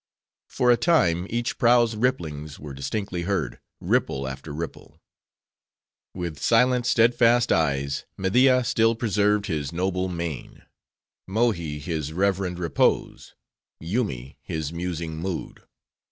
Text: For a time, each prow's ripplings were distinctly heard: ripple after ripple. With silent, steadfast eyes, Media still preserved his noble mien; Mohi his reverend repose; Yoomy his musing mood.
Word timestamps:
For 0.49 0.71
a 0.71 0.77
time, 0.77 1.27
each 1.29 1.59
prow's 1.59 1.93
ripplings 1.95 2.57
were 2.57 2.73
distinctly 2.73 3.21
heard: 3.21 3.59
ripple 3.79 4.27
after 4.27 4.51
ripple. 4.51 4.99
With 6.15 6.39
silent, 6.41 6.87
steadfast 6.87 7.51
eyes, 7.51 8.05
Media 8.17 8.63
still 8.63 8.95
preserved 8.95 9.45
his 9.45 9.71
noble 9.71 10.07
mien; 10.09 10.63
Mohi 11.27 11.77
his 11.77 12.13
reverend 12.13 12.57
repose; 12.57 13.35
Yoomy 13.79 14.37
his 14.41 14.73
musing 14.73 15.17
mood. 15.17 15.67